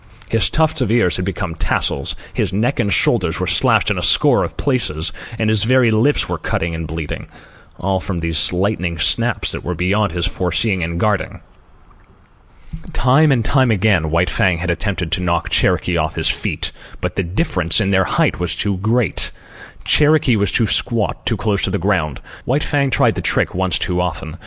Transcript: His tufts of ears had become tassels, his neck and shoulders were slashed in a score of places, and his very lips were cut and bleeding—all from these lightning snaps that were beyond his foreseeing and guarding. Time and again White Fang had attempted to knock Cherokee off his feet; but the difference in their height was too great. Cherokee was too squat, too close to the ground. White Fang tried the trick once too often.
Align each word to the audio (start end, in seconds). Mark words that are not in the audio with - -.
His 0.31 0.49
tufts 0.49 0.81
of 0.81 0.89
ears 0.89 1.17
had 1.17 1.25
become 1.25 1.53
tassels, 1.53 2.15
his 2.33 2.51
neck 2.51 2.79
and 2.79 2.91
shoulders 2.91 3.39
were 3.39 3.45
slashed 3.45 3.91
in 3.91 3.99
a 3.99 4.01
score 4.01 4.43
of 4.43 4.57
places, 4.57 5.13
and 5.37 5.47
his 5.47 5.63
very 5.63 5.91
lips 5.91 6.27
were 6.27 6.39
cut 6.39 6.63
and 6.63 6.87
bleeding—all 6.87 7.99
from 7.99 8.17
these 8.17 8.51
lightning 8.51 8.97
snaps 8.97 9.51
that 9.51 9.63
were 9.63 9.75
beyond 9.75 10.11
his 10.11 10.25
foreseeing 10.25 10.81
and 10.81 10.99
guarding. 10.99 11.41
Time 12.93 13.31
and 13.31 13.47
again 13.71 14.09
White 14.09 14.31
Fang 14.31 14.57
had 14.57 14.71
attempted 14.71 15.11
to 15.11 15.21
knock 15.21 15.49
Cherokee 15.49 15.97
off 15.97 16.15
his 16.15 16.29
feet; 16.29 16.71
but 16.99 17.15
the 17.15 17.21
difference 17.21 17.79
in 17.79 17.91
their 17.91 18.05
height 18.05 18.39
was 18.39 18.55
too 18.55 18.77
great. 18.77 19.29
Cherokee 19.83 20.35
was 20.35 20.51
too 20.51 20.65
squat, 20.65 21.27
too 21.27 21.37
close 21.37 21.61
to 21.61 21.69
the 21.69 21.77
ground. 21.77 22.19
White 22.45 22.63
Fang 22.63 22.89
tried 22.89 23.13
the 23.13 23.21
trick 23.21 23.53
once 23.53 23.77
too 23.77 24.01
often. 24.01 24.37